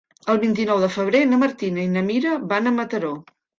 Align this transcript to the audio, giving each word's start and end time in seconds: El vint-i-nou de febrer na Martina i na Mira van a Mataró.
El 0.33 0.39
vint-i-nou 0.43 0.81
de 0.83 0.89
febrer 0.93 1.21
na 1.35 1.39
Martina 1.45 1.85
i 1.85 1.93
na 1.99 2.05
Mira 2.09 2.35
van 2.57 2.73
a 2.73 2.77
Mataró. 2.81 3.15